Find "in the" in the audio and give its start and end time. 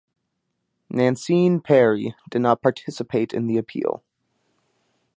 3.35-3.57